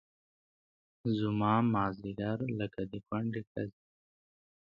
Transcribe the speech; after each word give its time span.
زما 1.19 1.53
مازدیګر 1.73 2.39
لکه 2.59 2.81
د 2.91 2.93
کونډې 3.07 3.41
ښځې 3.49 3.79